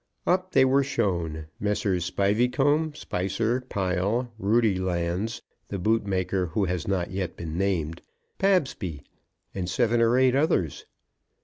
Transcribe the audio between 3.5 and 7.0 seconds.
Pile, Roodylands, the bootmaker who has